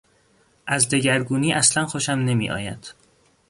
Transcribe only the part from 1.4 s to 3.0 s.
اصلا خوشم نمیآید.